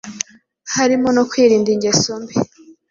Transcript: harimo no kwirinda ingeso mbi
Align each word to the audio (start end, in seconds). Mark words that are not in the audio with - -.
harimo 0.75 1.07
no 1.15 1.23
kwirinda 1.29 1.69
ingeso 1.75 2.11
mbi 2.21 2.35